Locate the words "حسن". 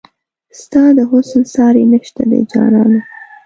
1.11-1.43